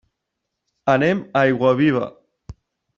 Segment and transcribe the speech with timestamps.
[0.95, 2.05] Anem a Aiguaviva.